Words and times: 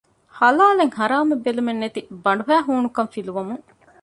ޙަލާލެއް 0.37 0.95
ޙަރާމެއް 0.97 1.43
ބެލުމެއްނެތި 1.45 2.01
ބަނޑުހައި 2.23 2.65
ހޫނުކަން 2.67 3.11
ފިލުވަމުން 3.13 3.65